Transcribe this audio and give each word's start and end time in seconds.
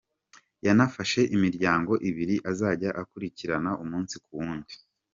Yanafashe 0.67 1.21
imiryango 1.35 1.93
ibiri 2.09 2.35
azajya 2.51 2.89
akurikirana 3.01 3.71
umunsi 3.83 4.15
ku 4.23 4.31
wundi. 4.39 4.73